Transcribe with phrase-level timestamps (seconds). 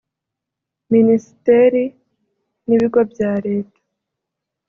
[0.93, 1.83] Minisiteri
[2.67, 3.79] n’ibigo bya Leta